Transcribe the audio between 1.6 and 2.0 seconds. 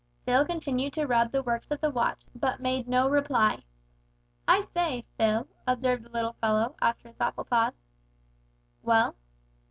of the